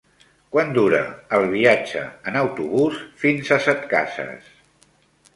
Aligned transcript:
Quant 0.53 0.69
dura 0.75 1.01
el 1.37 1.43
viatge 1.51 2.05
en 2.31 2.39
autobús 2.39 2.97
fins 3.25 3.51
a 3.57 3.61
Setcases? 3.67 4.49